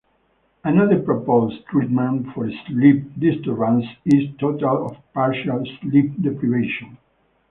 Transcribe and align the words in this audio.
Another 0.63 0.99
proposed 0.99 1.63
treatment 1.67 2.33
for 2.33 2.49
sleep 2.49 3.03
disturbances 3.19 3.95
is 4.07 4.35
total 4.39 4.75
or 4.77 4.97
partial 5.13 5.63
sleep 5.79 6.19
deprivation. 6.23 6.97